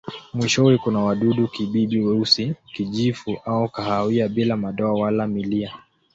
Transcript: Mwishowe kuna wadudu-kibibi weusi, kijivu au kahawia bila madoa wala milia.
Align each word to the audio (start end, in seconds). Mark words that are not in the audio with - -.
Mwishowe 0.33 0.77
kuna 0.77 0.99
wadudu-kibibi 0.99 1.99
weusi, 1.99 2.55
kijivu 2.73 3.37
au 3.45 3.69
kahawia 3.69 4.27
bila 4.29 4.57
madoa 4.57 4.91
wala 4.93 5.27
milia. 5.27 5.73